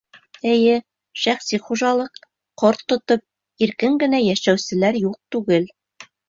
[0.51, 0.77] Эйе,
[1.23, 2.17] шәхси хужалыҡ,
[2.61, 3.21] ҡорт тотоп,
[3.67, 5.71] иркен генә йәшәүселәр юҡ түгел.